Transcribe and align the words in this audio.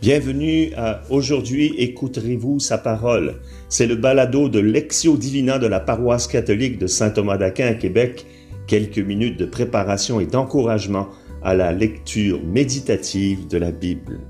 Bienvenue 0.00 0.72
à 0.78 1.02
Aujourd'hui 1.10 1.74
écouterez-vous 1.76 2.58
sa 2.58 2.78
parole. 2.78 3.34
C'est 3.68 3.86
le 3.86 3.96
balado 3.96 4.48
de 4.48 4.58
Lexio 4.58 5.18
Divina 5.18 5.58
de 5.58 5.66
la 5.66 5.78
paroisse 5.78 6.26
catholique 6.26 6.78
de 6.78 6.86
Saint 6.86 7.10
Thomas 7.10 7.36
d'Aquin 7.36 7.66
à 7.66 7.74
Québec. 7.74 8.24
Quelques 8.66 8.98
minutes 8.98 9.38
de 9.38 9.44
préparation 9.44 10.18
et 10.18 10.24
d'encouragement 10.24 11.08
à 11.42 11.54
la 11.54 11.72
lecture 11.72 12.42
méditative 12.42 13.46
de 13.46 13.58
la 13.58 13.72
Bible. 13.72 14.20